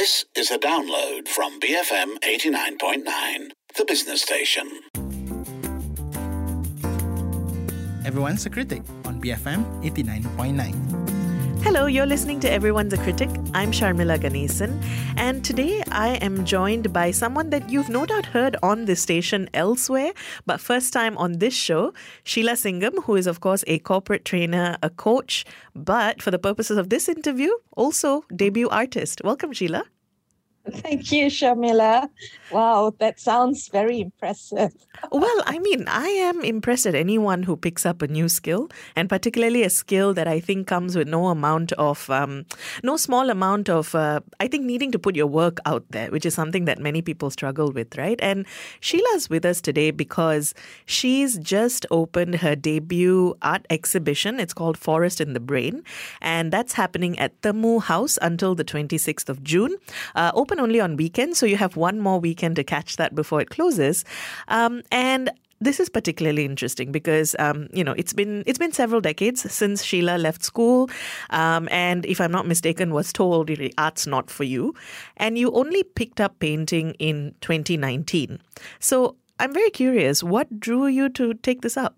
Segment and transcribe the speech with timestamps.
[0.00, 4.66] This is a download from BFM 89.9, the business station.
[8.06, 10.89] Everyone's a Critic on BFM 89.9.
[11.62, 13.28] Hello, you're listening to Everyone's a Critic.
[13.52, 14.82] I'm Sharmila Ganesan,
[15.18, 19.48] and today I am joined by someone that you've no doubt heard on this station
[19.52, 20.12] elsewhere,
[20.46, 21.92] but first time on this show,
[22.24, 25.44] Sheila Singham, who is, of course, a corporate trainer, a coach,
[25.74, 29.20] but for the purposes of this interview, also debut artist.
[29.22, 29.84] Welcome, Sheila.
[30.70, 32.08] Thank you, Sharmila.
[32.50, 34.72] Wow, that sounds very impressive.
[35.10, 39.08] well, I mean, I am impressed at anyone who picks up a new skill, and
[39.08, 42.44] particularly a skill that I think comes with no amount of, um,
[42.82, 46.26] no small amount of, uh, I think, needing to put your work out there, which
[46.26, 48.18] is something that many people struggle with, right?
[48.20, 48.44] And
[48.80, 50.52] Sheila's with us today because
[50.84, 54.38] she's just opened her debut art exhibition.
[54.38, 55.84] It's called Forest in the Brain,
[56.20, 59.76] and that's happening at Temu House until the 26th of June.
[60.14, 63.40] Uh, open only on weekends, so you have one more weekend to catch that before
[63.40, 64.04] it closes.
[64.48, 69.00] Um, and this is particularly interesting because um, you know it's been it's been several
[69.00, 70.90] decades since Sheila left school,
[71.30, 74.74] um, and if I'm not mistaken, was told art's not for you,
[75.18, 78.40] and you only picked up painting in 2019.
[78.80, 81.94] So I'm very curious, what drew you to take this up?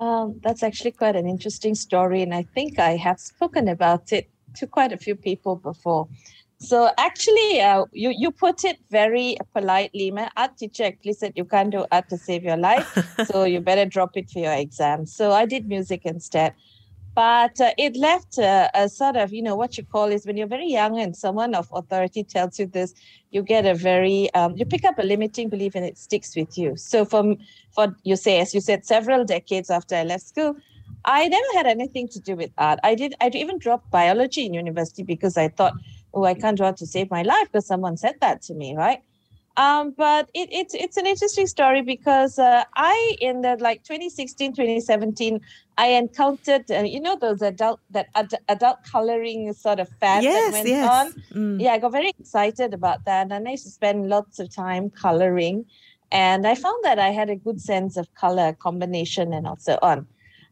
[0.00, 4.30] Um, that's actually quite an interesting story, and I think I have spoken about it
[4.54, 6.08] to quite a few people before.
[6.62, 10.12] So actually, uh, you you put it very politely.
[10.12, 12.86] My art teacher actually said you can't do art to save your life,
[13.26, 15.04] so you better drop it for your exam.
[15.06, 16.54] So I did music instead.
[17.14, 20.38] But uh, it left a, a, sort of, you know, what you call is when
[20.38, 22.94] you're very young and someone of authority tells you this,
[23.30, 26.56] you get a very, um, you pick up a limiting belief and it sticks with
[26.56, 26.74] you.
[26.78, 27.36] So from,
[27.74, 30.56] for you say, as you said, several decades after I left school,
[31.04, 32.78] I never had anything to do with art.
[32.82, 35.74] I did, I even dropped biology in university because I thought
[36.14, 39.02] oh, I can't draw to save my life because someone said that to me, right?
[39.56, 44.54] Um, but it, it's it's an interesting story because uh, I in the like 2016
[44.54, 45.40] 2017
[45.76, 50.52] I encountered uh, you know those adult that ad- adult coloring sort of fad yes,
[50.52, 50.88] that went yes.
[50.88, 51.60] on Mm.
[51.60, 54.88] yeah I got very excited about that and I used to spend lots of time
[54.88, 55.66] coloring
[56.10, 60.06] and I found that I had a good sense of color combination and also on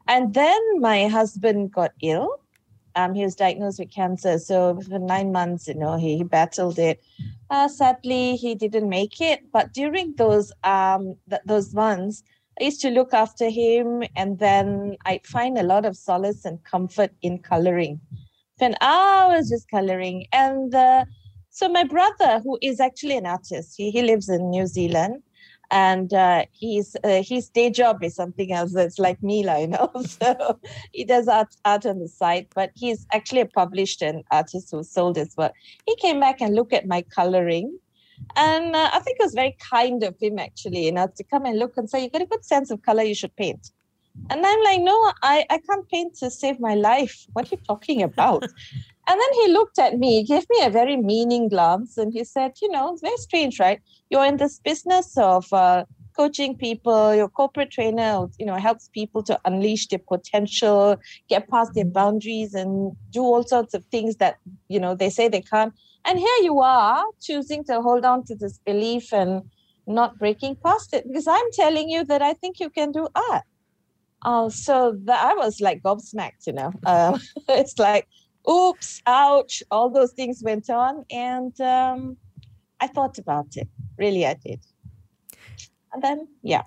[0.09, 2.39] and then my husband got ill
[2.97, 4.39] um, he was diagnosed with cancer.
[4.39, 7.03] So for nine months, you know, he, he battled it.
[7.49, 9.41] Uh, sadly, he didn't make it.
[9.53, 12.23] But during those um th- those months,
[12.61, 16.63] I used to look after him, and then I find a lot of solace and
[16.65, 18.01] comfort in coloring.
[18.57, 21.05] Spend hours just coloring, and uh,
[21.51, 25.23] so my brother, who is actually an artist, he, he lives in New Zealand
[25.71, 28.75] and uh, he's uh, his day job is something else.
[28.75, 29.91] It's like Mila, you know.
[30.07, 30.59] so
[30.93, 34.83] he does art art on the side, but he's actually a published an artist who
[34.83, 35.53] sold his work.
[35.87, 37.79] He came back and looked at my coloring,
[38.37, 41.45] and uh, I think it was very kind of him actually, you know, to come
[41.47, 43.03] and look and say, "You got a good sense of color.
[43.03, 43.71] You should paint."
[44.29, 47.27] And I'm like, "No, I I can't paint to save my life.
[47.33, 48.45] What are you talking about?"
[49.09, 52.53] And then he looked at me, gave me a very meaning glance, and he said,
[52.63, 53.81] You know, it's very strange, right?
[54.09, 55.85] You're in this business of uh,
[56.17, 60.97] coaching people, your corporate trainer, you know, helps people to unleash their potential,
[61.29, 64.37] get past their boundaries, and do all sorts of things that,
[64.69, 65.73] you know, they say they can't.
[66.05, 69.43] And here you are choosing to hold on to this belief and
[69.87, 73.45] not breaking past it because I'm telling you that I think you can do art.
[74.25, 76.73] Oh, so that I was like gobsmacked, you know.
[76.85, 77.19] Uh,
[77.49, 78.07] it's like,
[78.49, 81.05] oops, ouch, all those things went on.
[81.11, 82.17] And um,
[82.81, 83.69] I thought about it.
[83.99, 84.61] Really, I did.
[85.93, 86.63] And then, yeah.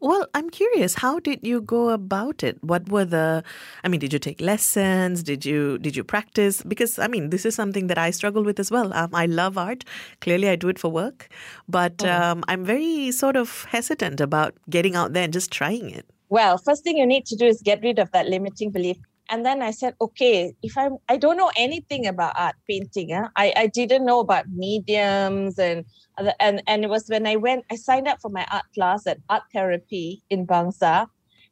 [0.00, 0.94] Well, I'm curious.
[0.94, 2.62] How did you go about it?
[2.62, 3.42] What were the?
[3.82, 5.24] I mean, did you take lessons?
[5.24, 6.62] Did you did you practice?
[6.62, 8.92] Because I mean, this is something that I struggle with as well.
[8.94, 9.84] Um, I love art.
[10.20, 11.28] Clearly, I do it for work,
[11.68, 16.06] but um, I'm very sort of hesitant about getting out there and just trying it.
[16.28, 18.98] Well, first thing you need to do is get rid of that limiting belief.
[19.30, 23.10] And then I said, okay, if I'm, I don't know anything about art painting.
[23.10, 23.28] Huh?
[23.36, 25.84] I, I didn't know about mediums and
[26.40, 29.18] and and it was when I went, I signed up for my art class at
[29.28, 31.06] art therapy in Bangsar,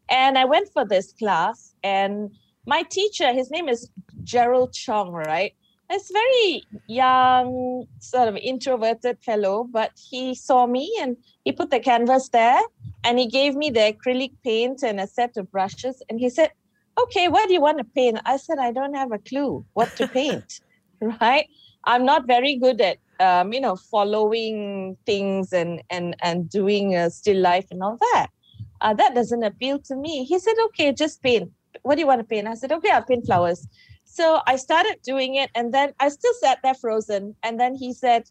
[0.08, 1.75] and I went for this class.
[1.84, 2.31] And
[2.67, 3.88] my teacher, his name is
[4.25, 5.52] Gerald Chong, right?
[5.90, 11.81] it's very young, sort of introverted fellow, but he saw me and he put the
[11.81, 12.61] canvas there
[13.05, 16.02] and he gave me the acrylic paint and a set of brushes.
[16.08, 16.50] And he said,
[16.98, 18.20] Okay, what do you want to paint?
[18.25, 20.60] I said, I don't have a clue what to paint,
[21.20, 21.46] right?
[21.84, 27.10] I'm not very good at um, you know, following things and and and doing a
[27.10, 28.28] still life and all that.
[28.81, 30.25] Uh, that doesn't appeal to me.
[30.25, 31.50] He said, okay, just paint.
[31.82, 32.46] What do you want to paint?
[32.46, 33.66] I said, okay, I'll paint flowers.
[34.04, 37.34] So I started doing it, and then I still sat there frozen.
[37.43, 38.25] And then he said,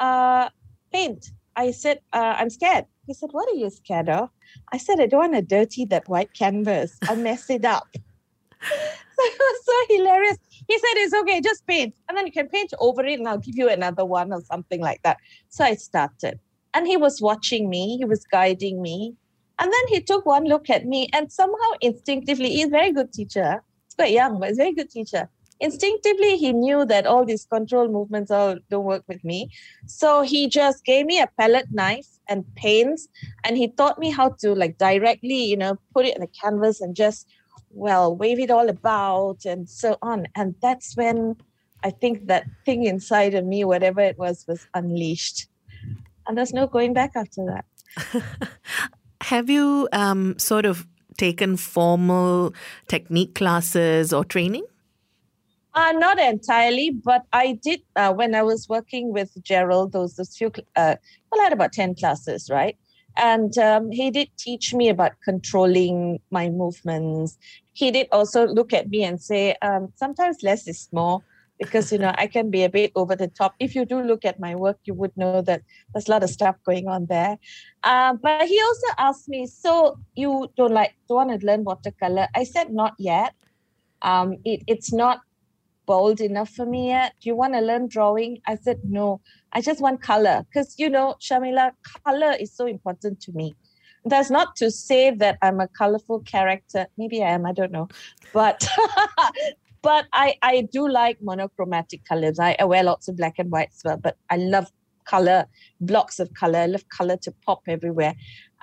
[0.00, 0.48] uh,
[0.92, 4.30] "Paint." I said, uh, "I'm scared." He said, "What are you scared of?"
[4.72, 6.98] I said, "I don't want to dirty that white canvas.
[7.08, 7.88] I mess it up."
[9.18, 10.38] it was so hilarious.
[10.68, 11.94] He said, It's okay, just paint.
[12.08, 14.80] And then you can paint over it, and I'll give you another one or something
[14.80, 15.18] like that.
[15.48, 16.38] So I started.
[16.72, 19.14] And he was watching me, he was guiding me.
[19.58, 23.12] And then he took one look at me, and somehow instinctively, he's a very good
[23.12, 23.62] teacher.
[23.86, 25.28] He's quite young, but he's a very good teacher.
[25.60, 29.50] Instinctively, he knew that all these control movements all don't work with me.
[29.86, 33.08] So he just gave me a palette knife and paints,
[33.44, 36.80] and he taught me how to like directly, you know, put it in a canvas
[36.80, 37.26] and just
[37.74, 40.26] well, wave it all about and so on.
[40.34, 41.36] And that's when
[41.82, 45.48] I think that thing inside of me, whatever it was, was unleashed.
[46.26, 48.22] And there's no going back after that.
[49.22, 50.86] Have you um, sort of
[51.18, 52.54] taken formal
[52.88, 54.64] technique classes or training?
[55.74, 59.92] Uh, not entirely, but I did uh, when I was working with Gerald.
[59.92, 60.94] Those those few, uh,
[61.30, 62.76] well, I had about ten classes, right?
[63.16, 67.38] And um, he did teach me about controlling my movements.
[67.72, 71.20] He did also look at me and say, um, sometimes less is more
[71.58, 73.54] because, you know, I can be a bit over the top.
[73.60, 75.62] If you do look at my work, you would know that
[75.92, 77.38] there's a lot of stuff going on there.
[77.84, 82.26] Uh, but he also asked me, so you don't like, don't want to learn watercolor?
[82.34, 83.32] I said, not yet.
[84.02, 85.20] Um, it, it's not
[85.86, 87.14] bold enough for me yet.
[87.20, 88.40] Do you want to learn drawing?
[88.46, 89.20] I said, no,
[89.52, 90.44] I just want color.
[90.48, 91.72] Because, you know, Sharmila,
[92.04, 93.54] color is so important to me.
[94.04, 96.86] That's not to say that I'm a colorful character.
[96.98, 97.88] Maybe I am, I don't know.
[98.32, 98.66] But
[99.82, 102.38] but I, I do like monochromatic colors.
[102.38, 104.70] I, I wear lots of black and white as well, but I love
[105.04, 105.46] color,
[105.80, 106.60] blocks of color.
[106.60, 108.14] I love color to pop everywhere.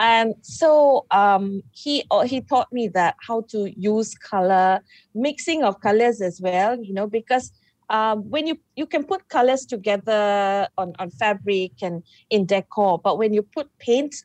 [0.02, 4.82] And so um, he uh, he taught me that how to use color,
[5.14, 6.76] mixing of colors as well.
[6.82, 7.52] You know, because
[7.92, 12.02] um, when you you can put colors together on on fabric and
[12.32, 14.16] in decor, but when you put paint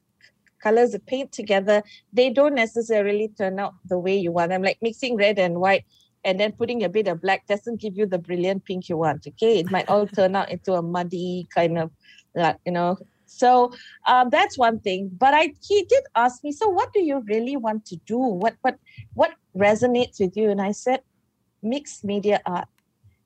[0.63, 4.63] colors of paint together, they don't necessarily turn out the way you want them.
[4.63, 5.85] Like mixing red and white
[6.25, 9.27] and then putting a bit of black doesn't give you the brilliant pink you want.
[9.27, 11.91] Okay, it might all turn out into a muddy kind of
[12.35, 12.97] like you know
[13.37, 13.73] so
[14.07, 15.11] um, that's one thing.
[15.13, 18.19] But I he did ask me, so what do you really want to do?
[18.19, 18.79] What what
[19.15, 20.51] what resonates with you?
[20.51, 21.01] And I said,
[21.63, 22.69] mixed media art.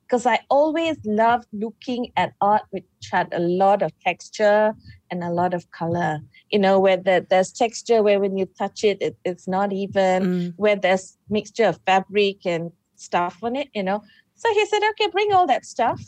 [0.03, 4.75] Because I always loved looking at art which had a lot of texture
[5.09, 6.19] and a lot of color.
[6.49, 10.23] You know, where the, there's texture where when you touch it, it it's not even,
[10.23, 10.53] mm.
[10.57, 14.03] where there's mixture of fabric and stuff on it, you know.
[14.35, 16.01] So he said, okay, bring all that stuff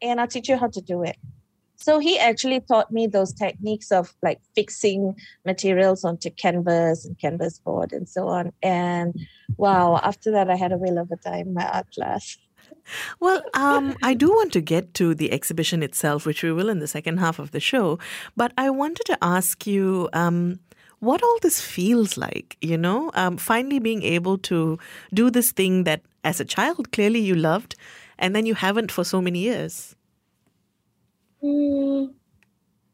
[0.00, 1.16] and I'll teach you how to do it.
[1.78, 5.14] So he actually taught me those techniques of like fixing
[5.46, 8.52] materials onto canvas and canvas board and so on.
[8.62, 9.14] And
[9.56, 12.36] wow, after that, I had a whale of a time in my art class.
[13.20, 16.78] Well, um, I do want to get to the exhibition itself, which we will in
[16.78, 17.98] the second half of the show.
[18.34, 20.58] But I wanted to ask you um,
[21.00, 24.78] what all this feels like, you know, um, finally being able to
[25.12, 27.74] do this thing that as a child clearly you loved
[28.18, 29.94] and then you haven't for so many years.
[31.42, 32.14] Mm,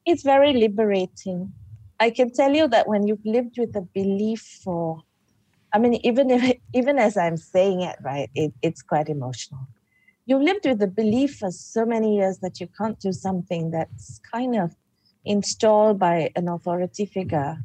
[0.04, 1.52] it's very liberating.
[1.98, 5.02] I can tell you that when you've lived with a belief for,
[5.72, 9.66] I mean, even if even as I'm saying it, right, it, it's quite emotional.
[10.26, 14.20] You've lived with the belief for so many years that you can't do something that's
[14.32, 14.74] kind of
[15.24, 17.58] installed by an authority figure.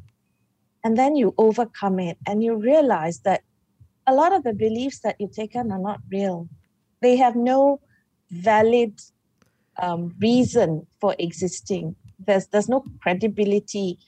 [0.84, 3.42] And then you overcome it and you realize that
[4.06, 6.48] a lot of the beliefs that you take on are not real.
[7.00, 7.80] They have no
[8.30, 9.00] valid
[9.80, 11.96] um, reason for existing.
[12.26, 13.98] There's there's no credibility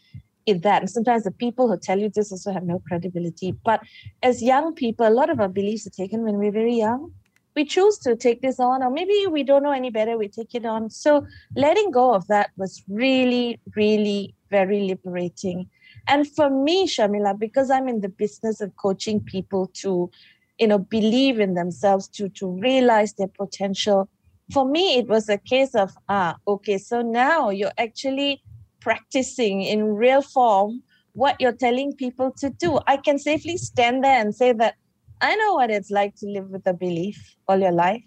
[0.47, 0.83] in that.
[0.83, 3.53] And sometimes the people who tell you this also have no credibility.
[3.65, 3.81] But
[4.23, 7.13] as young people, a lot of our beliefs are taken when we're very young.
[7.55, 10.55] We choose to take this on, or maybe we don't know any better, we take
[10.55, 10.89] it on.
[10.89, 15.69] So letting go of that was really, really very liberating.
[16.09, 20.11] And for me, Sharmila, because I'm in the business of coaching people to,
[20.59, 24.09] you know, believe in themselves, to to realize their potential,
[24.53, 28.43] for me, it was a case of, ah, okay, so now you're actually
[28.81, 30.83] practicing in real form
[31.15, 32.79] what you're telling people to do.
[32.87, 34.75] I can safely stand there and say that
[35.21, 38.03] I know what it's like to live with a belief all your life.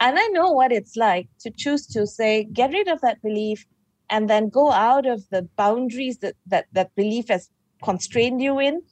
[0.00, 3.66] And I know what it's like to choose to say, get rid of that belief
[4.10, 7.50] and then go out of the boundaries that that, that belief has
[7.82, 8.82] constrained you in,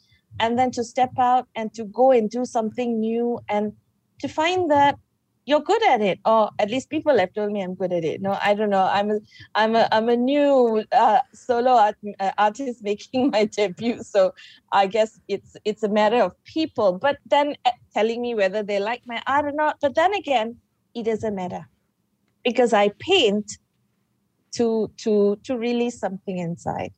[0.40, 3.72] and then to step out and to go and do something new and
[4.20, 4.98] to find that
[5.46, 8.20] you're good at it or at least people have told me i'm good at it.
[8.22, 8.88] No i don't know.
[8.90, 9.18] I'm a
[9.54, 14.32] i'm a i'm a new uh, solo art, uh, artist making my debut so
[14.72, 16.98] i guess it's it's a matter of people.
[16.98, 19.78] But then uh, telling me whether they like my art or not.
[19.80, 20.56] But then again
[20.94, 21.68] it doesn't matter.
[22.42, 23.58] Because i paint
[24.56, 26.92] to to to release something inside.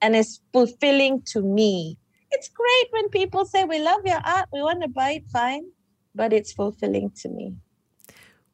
[0.00, 1.98] And it's fulfilling to me.
[2.30, 4.48] It's great when people say we love your art.
[4.52, 5.24] We want to buy it.
[5.32, 5.64] Fine.
[6.14, 7.54] But it's fulfilling to me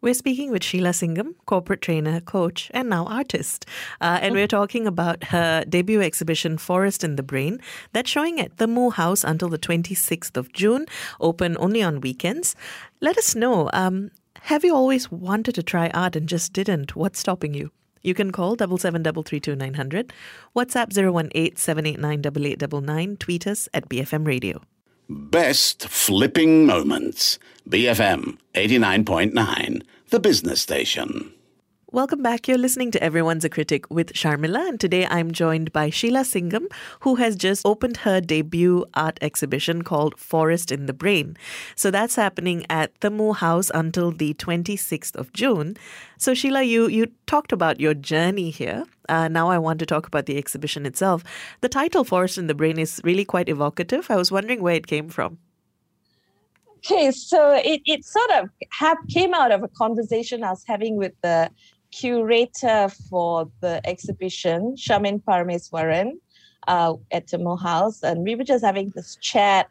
[0.03, 3.67] we're speaking with Sheila Singham, corporate trainer, coach, and now artist.
[4.01, 7.61] Uh, and we're talking about her debut exhibition, Forest in the Brain,
[7.93, 10.87] that's showing at Temu House until the 26th of June,
[11.21, 12.57] open only on weekends.
[13.01, 14.11] Let us know um,
[14.43, 16.97] have you always wanted to try art and just didn't?
[16.97, 17.71] What's stopping you?
[18.03, 20.15] You can call double seven double three two nine hundred,
[20.57, 24.27] WhatsApp zero one eight seven eight nine double eight double nine, tweet us at BFM
[24.27, 24.63] Radio.
[25.13, 27.41] Best flipping moments.
[27.69, 31.33] BFM 89.9, the business station.
[31.93, 32.47] Welcome back.
[32.47, 36.69] You're listening to Everyone's a Critic with Sharmila, and today I'm joined by Sheila Singham,
[37.01, 41.37] who has just opened her debut art exhibition called Forest in the Brain.
[41.75, 45.77] So that's happening at Temu House until the 26th of June.
[46.17, 48.85] So, Sheila, you, you talked about your journey here.
[49.09, 51.25] Uh, now I want to talk about the exhibition itself.
[51.61, 54.13] The title Forest in the Brain is really quite evocative.
[54.13, 55.39] I was wondering where it came from.
[56.77, 60.97] Okay, so it, it sort of have, came out of a conversation I was having
[60.97, 61.51] with the
[61.91, 66.13] curator for the exhibition, Shamin Parmeswaran,
[66.69, 68.03] uh, at the House.
[68.03, 69.69] And we were just having this chat.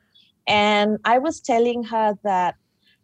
[0.47, 2.55] And I was telling her that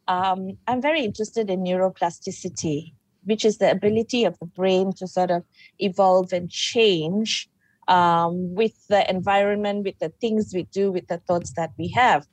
[0.08, 2.94] um, I'm very interested in neuroplasticity,
[3.24, 5.44] which is the ability of the brain to sort of
[5.80, 7.50] evolve and change
[7.88, 12.26] um, with the environment, with the things we do, with the thoughts that we have.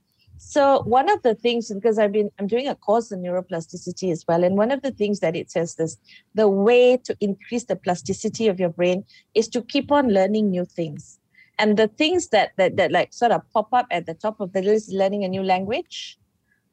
[0.45, 4.25] So one of the things, because I've been I'm doing a course in neuroplasticity as
[4.27, 5.99] well, and one of the things that it says is
[6.35, 10.65] the way to increase the plasticity of your brain is to keep on learning new
[10.65, 11.21] things.
[11.59, 14.53] And the things that that, that like sort of pop up at the top of
[14.53, 16.19] the list, is learning a new language,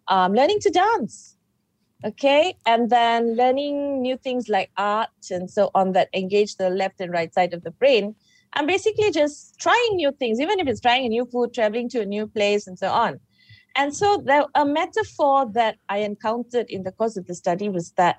[0.08, 1.38] um, learning to dance,
[2.04, 7.00] okay, and then learning new things like art and so on that engage the left
[7.00, 8.16] and right side of the brain.
[8.54, 12.02] I'm basically just trying new things, even if it's trying a new food, traveling to
[12.02, 13.20] a new place, and so on.
[13.76, 17.92] And so there, a metaphor that I encountered in the course of the study was
[17.92, 18.18] that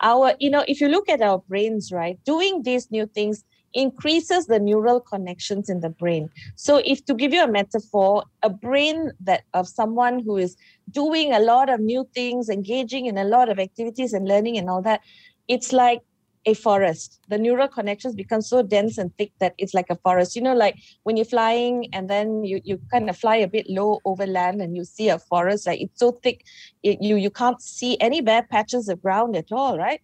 [0.00, 3.44] our, you know, if you look at our brains, right, doing these new things
[3.74, 6.28] increases the neural connections in the brain.
[6.56, 10.56] So if to give you a metaphor, a brain that of someone who is
[10.90, 14.68] doing a lot of new things, engaging in a lot of activities and learning and
[14.68, 15.00] all that,
[15.48, 16.00] it's like
[16.44, 17.20] a forest.
[17.28, 20.34] The neural connections become so dense and thick that it's like a forest.
[20.34, 23.66] You know, like when you're flying and then you, you kind of fly a bit
[23.68, 26.44] low over land and you see a forest, like it's so thick,
[26.82, 30.00] it, you you can't see any bare patches of ground at all, right?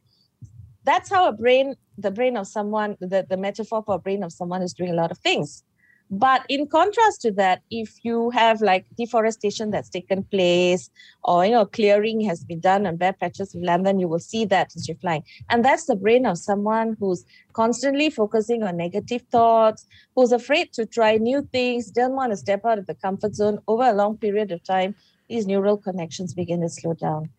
[0.85, 4.33] That's how a brain, the brain of someone, the, the metaphor for a brain of
[4.33, 5.64] someone is doing a lot of things.
[6.11, 10.88] But in contrast to that, if you have like deforestation that's taken place
[11.23, 14.19] or you know clearing has been done on bare patches of land, then you will
[14.19, 15.23] see that as you're flying.
[15.50, 20.87] And that's the brain of someone who's constantly focusing on negative thoughts, who's afraid to
[20.87, 24.17] try new things, doesn't want to step out of the comfort zone over a long
[24.17, 24.95] period of time.
[25.29, 27.31] These neural connections begin to slow down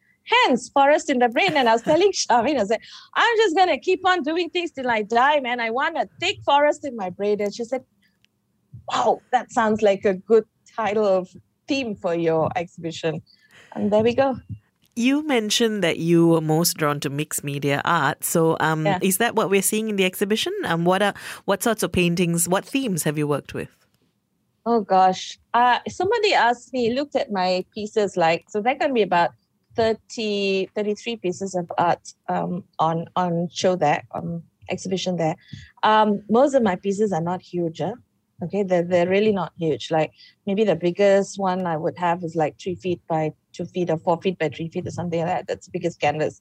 [0.45, 1.55] hence forest in the brain.
[1.55, 2.81] And I was telling Shavin, I said,
[3.15, 5.59] I'm just gonna keep on doing things till I die, man.
[5.59, 7.41] I want a thick forest in my brain.
[7.41, 7.83] And she said,
[8.91, 11.29] wow, that sounds like a good title of
[11.67, 13.21] theme for your exhibition.
[13.73, 14.35] And there we go.
[14.95, 18.23] You mentioned that you were most drawn to mixed media art.
[18.23, 18.99] So, um, Yeah.
[19.01, 20.53] is that what we're seeing in the exhibition?
[20.65, 21.13] Um, what are
[21.45, 22.49] what sorts of paintings?
[22.49, 23.69] What themes have you worked with?
[24.65, 25.39] Oh gosh.
[25.53, 29.31] Uh, somebody asked me, looked at my pieces like, so they're going to be about
[29.75, 35.35] 30, 33 pieces of art um, on, on show there, um, exhibition there.
[35.83, 37.79] Um, most of my pieces are not huge.
[37.79, 37.95] Huh?
[38.43, 39.91] Okay, they're, they're really not huge.
[39.91, 40.11] Like
[40.47, 43.97] maybe the biggest one I would have is like three feet by two feet or
[43.97, 45.47] four feet by three feet or something like that.
[45.47, 46.39] That's the biggest canvas.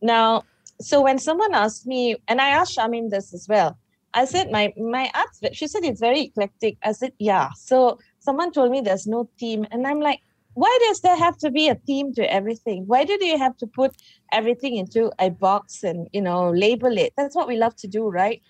[0.00, 0.44] Now,
[0.80, 3.78] so when someone asked me, and I asked Shamin this as well,
[4.14, 6.78] I said my my art's she said it's very eclectic.
[6.82, 7.50] I said, yeah.
[7.56, 9.66] So someone told me there's no theme.
[9.70, 10.20] And I'm like,
[10.54, 12.84] why does there have to be a theme to everything?
[12.86, 13.94] Why do you have to put
[14.32, 17.12] everything into a box and you know label it?
[17.16, 18.42] That's what we love to do, right?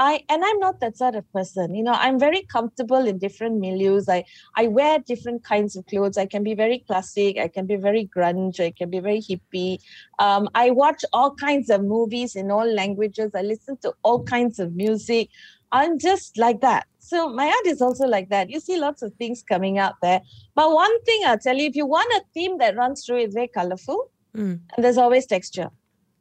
[0.00, 1.74] I and I'm not that sort of person.
[1.74, 4.08] You know, I'm very comfortable in different milieus.
[4.08, 4.24] I
[4.56, 6.16] I wear different kinds of clothes.
[6.16, 7.36] I can be very classic.
[7.38, 8.60] I can be very grunge.
[8.60, 9.78] I can be very hippie.
[10.18, 13.32] Um, I watch all kinds of movies in all languages.
[13.34, 15.28] I listen to all kinds of music.
[15.70, 16.86] I'm just like that.
[16.98, 18.48] So my art is also like that.
[18.48, 20.22] You see lots of things coming out there.
[20.54, 23.34] But one thing I'll tell you, if you want a theme that runs through, it's
[23.34, 24.10] very colorful.
[24.36, 24.60] Mm.
[24.76, 25.70] and there's always texture.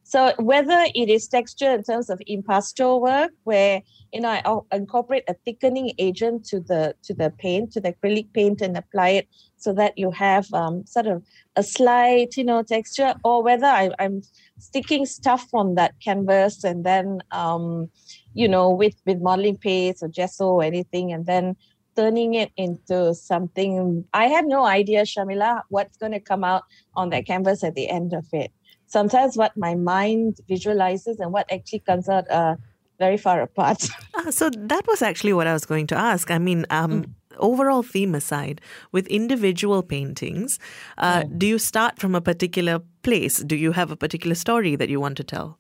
[0.10, 4.66] So whether it is texture in terms of impasto work, where you know I I'll
[4.72, 9.10] incorporate a thickening agent to the to the paint, to the acrylic paint, and apply
[9.10, 11.24] it so that you have um, sort of
[11.56, 14.24] a slight you know texture, or whether I, I'm
[14.58, 17.92] sticking stuff on that canvas and then um,
[18.34, 21.56] you know with with modeling paste or gesso or anything, and then
[21.96, 24.04] turning it into something.
[24.12, 26.64] I have no idea, Sharmila, what's going to come out
[26.96, 28.52] on that canvas at the end of it
[28.90, 32.58] sometimes what my mind visualizes and what actually comes out are
[33.00, 33.88] very far apart.
[34.16, 36.30] Ah, so that was actually what I was going to ask.
[36.30, 38.60] I mean, um, overall theme aside,
[38.92, 40.60] with individual paintings,
[40.98, 43.38] uh, do you start from a particular place?
[43.38, 45.58] Do you have a particular story that you want to tell?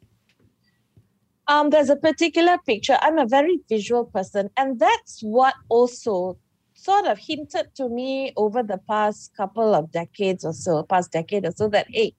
[1.49, 2.97] um, there's a particular picture.
[3.01, 6.37] I'm a very visual person, and that's what also
[6.75, 11.45] sort of hinted to me over the past couple of decades or so, past decade
[11.45, 12.13] or so, that hey,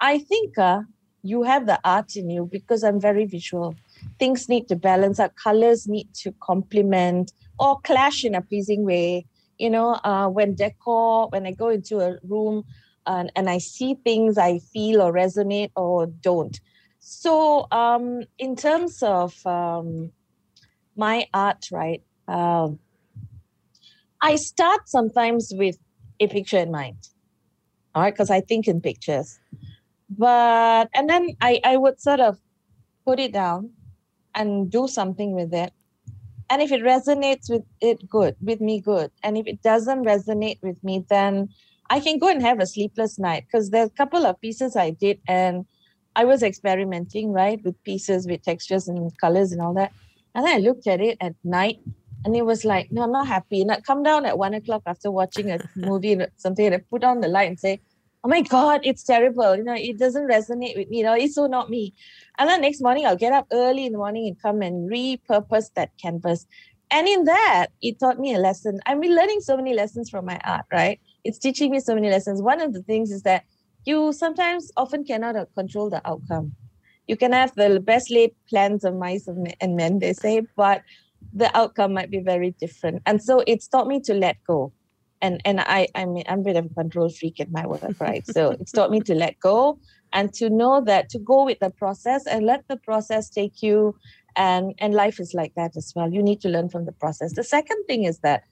[0.00, 0.82] I think uh,
[1.22, 3.74] you have the art in you because I'm very visual.
[4.18, 9.26] Things need to balance out, colors need to complement or clash in a pleasing way.
[9.58, 12.64] You know, uh, when decor, when I go into a room
[13.06, 16.60] and, and I see things I feel or resonate or don't.
[16.98, 20.10] So, um, in terms of um,
[20.96, 22.80] my art, right, um,
[24.20, 25.78] I start sometimes with
[26.20, 26.96] a picture in mind,
[27.94, 29.38] all right, because I think in pictures
[30.08, 32.38] but and then I, I would sort of
[33.04, 33.70] put it down
[34.34, 35.72] and do something with it.
[36.48, 40.62] And if it resonates with it good with me good and if it doesn't resonate
[40.62, 41.48] with me then
[41.90, 43.44] i can go and have a sleepless night.
[43.46, 45.66] Because there's a couple of pieces i did and
[46.14, 49.92] i was experimenting right with pieces with textures and colors and all that.
[50.34, 51.80] And then i looked at it at night
[52.24, 53.62] and it was like no i'm not happy.
[53.62, 56.78] And i'd come down at one o'clock after watching a movie or something and i
[56.78, 57.80] put on the light and say
[58.26, 59.54] oh my god it's terrible.
[59.56, 60.98] You know it doesn't resonate with me.
[60.98, 61.94] You know it's so not me.
[62.38, 65.66] And then next morning i'll get up early in the morning and come and repurpose
[65.76, 66.44] that canvas.
[66.90, 68.80] And in that it taught me a lesson.
[69.00, 71.00] Been learning so many lessons from my art right?
[71.22, 72.42] It's teaching me so many lessons.
[72.42, 73.44] One of the things is that
[73.84, 76.52] you sometimes often cannot uh, control the outcome.
[77.06, 80.82] You can have the best laid plans of mice and men they say but
[81.32, 83.02] the outcome might be very different.
[83.06, 84.72] And so it's taught me to let go
[85.22, 88.00] and and I I mean I'm a bit of a control freak at my work,
[88.00, 88.26] right?
[88.26, 89.78] So it's taught me to let go
[90.12, 93.96] and to know that to go with the process and let the process take you
[94.36, 96.12] and and life is like that as well.
[96.12, 97.34] You need to learn from the process.
[97.34, 98.44] The second thing is that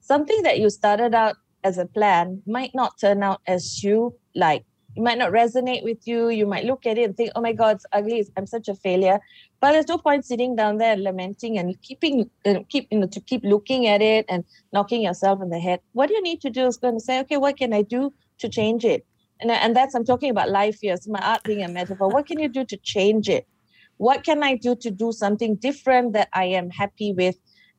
[0.00, 4.64] something that you started out as a plan might not turn out as you like.
[4.96, 6.28] It might not resonate with you.
[6.28, 8.24] You might look at it and think, "Oh my God, it's ugly.
[8.36, 9.18] I'm such a failure."
[9.60, 13.06] But there's no point sitting down there and lamenting and keeping, uh, keep you know,
[13.08, 15.80] to keep looking at it and knocking yourself in the head.
[15.92, 18.48] What you need to do is going to say, "Okay, what can I do to
[18.48, 19.04] change it?"
[19.40, 20.96] And and that's I'm talking about life here.
[20.96, 22.08] So my art being a metaphor.
[22.08, 23.46] What can you do to change it?
[23.96, 27.36] What can I do to do something different that I am happy with?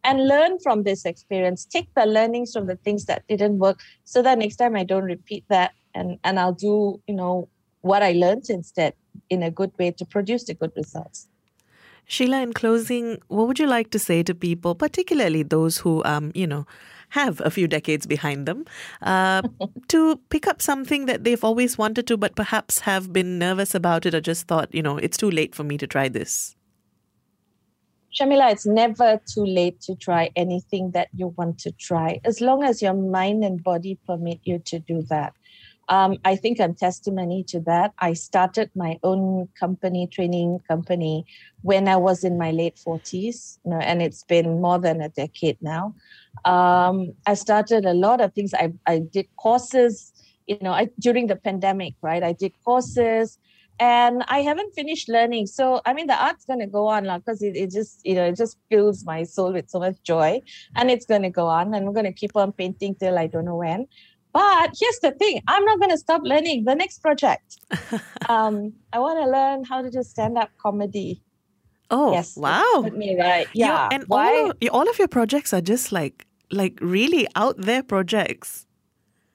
[0.07, 4.21] and learn from this experience take the learnings from the things that didn't work so
[4.21, 7.47] that next time i don't repeat that and and i'll do you know
[7.81, 8.93] what i learned instead
[9.29, 11.27] in a good way to produce the good results
[12.07, 16.31] Sheila, in closing, what would you like to say to people, particularly those who, um,
[16.35, 16.67] you know,
[17.09, 18.65] have a few decades behind them,
[19.01, 19.41] uh,
[19.87, 24.05] to pick up something that they've always wanted to, but perhaps have been nervous about
[24.05, 26.55] it or just thought, you know, it's too late for me to try this?
[28.19, 32.63] Sharmila, it's never too late to try anything that you want to try, as long
[32.63, 35.33] as your mind and body permit you to do that.
[35.87, 37.93] Um, I think I'm testimony to that.
[37.99, 41.25] I started my own company, training company,
[41.61, 45.09] when I was in my late 40s, you know, and it's been more than a
[45.09, 45.95] decade now.
[46.43, 48.53] Um, I started a lot of things.
[48.53, 50.11] I, I did courses,
[50.47, 52.23] you know, I, during the pandemic, right?
[52.23, 53.39] I did courses
[53.79, 55.47] and I haven't finished learning.
[55.47, 58.25] So, I mean, the art's going to go on because it, it just, you know,
[58.25, 60.41] it just fills my soul with so much joy
[60.75, 63.27] and it's going to go on and I'm going to keep on painting till I
[63.27, 63.87] don't know when.
[64.35, 67.57] But here's the thing I'm not going to stop learning the next project.
[68.29, 71.21] um, I want to learn how to do stand up comedy.
[71.89, 72.81] Oh, Yes, wow.
[72.83, 73.47] Put me right.
[73.53, 73.87] Yeah.
[73.91, 74.35] and Why?
[74.35, 78.67] all of, all of your projects are just like like really out there projects.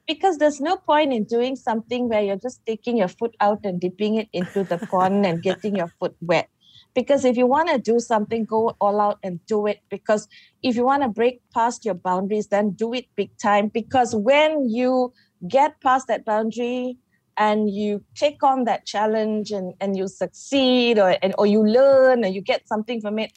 [0.07, 3.81] because there's no point in doing something where you're just taking your foot out and
[3.81, 6.49] dipping it into the pond and getting your foot wet.
[6.94, 9.81] Because if you want to do something, go all out and do it.
[9.90, 10.29] Because
[10.62, 13.68] if you want to break past your boundaries, then do it big time.
[13.68, 15.12] Because when you
[15.48, 16.98] get past that boundary
[17.37, 22.24] and you take on that challenge and, and you succeed or, and, or you learn
[22.24, 23.33] or you get something from it,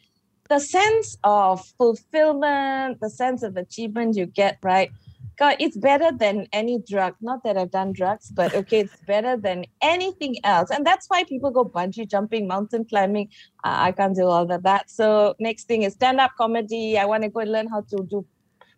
[0.50, 4.92] the sense of fulfillment, the sense of achievement you get, right?
[5.38, 7.16] God, it's better than any drug.
[7.22, 10.70] Not that I've done drugs, but okay, it's better than anything else.
[10.70, 13.30] And that's why people go bungee jumping, mountain climbing.
[13.64, 14.90] Uh, I can't do all of that.
[14.90, 16.98] So next thing is stand up comedy.
[16.98, 18.26] I want to go and learn how to do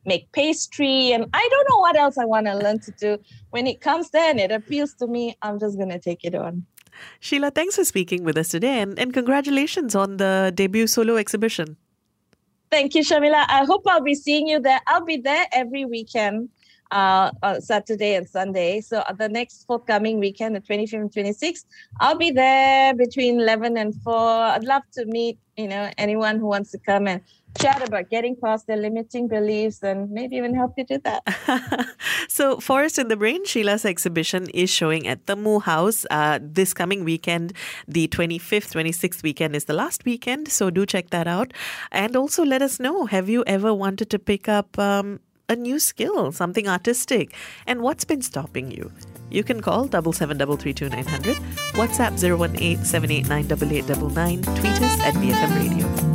[0.07, 3.17] make pastry and i don't know what else i want to learn to do
[3.49, 6.35] when it comes there and it appeals to me i'm just going to take it
[6.35, 6.63] on
[7.19, 11.75] Sheila, thanks for speaking with us today and, and congratulations on the debut solo exhibition.
[12.75, 13.45] Thank you, Sharmila.
[13.47, 14.81] I hope I'll be seeing you there.
[14.85, 16.49] I'll be there every weekend,
[16.91, 18.81] uh, uh Saturday and Sunday.
[18.81, 21.63] So uh, the next forthcoming weekend, the 25th and 26th,
[22.01, 24.13] I'll be there between 11 and 4.
[24.13, 27.21] I'd love to meet, you know, anyone who wants to come and
[27.59, 31.23] chat about getting past their limiting beliefs and maybe even help you do that.
[32.27, 37.03] so, Forest in the Brain, Sheila's exhibition is showing at Temu House uh, this coming
[37.03, 37.53] weekend.
[37.87, 40.49] The 25th, 26th weekend is the last weekend.
[40.49, 41.53] So, do check that out.
[41.91, 45.79] And also let us know have you ever wanted to pick up um, a new
[45.79, 47.35] skill, something artistic?
[47.67, 48.91] And what's been stopping you?
[49.29, 51.37] You can call double seven double three two nine hundred,
[51.73, 56.14] WhatsApp 018 789 tweet us at BFM Radio.